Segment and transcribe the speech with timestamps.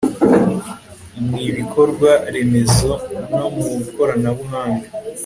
[1.27, 2.91] mu ibikorwa remezo,
[3.37, 4.87] no mu ikoranabuhanga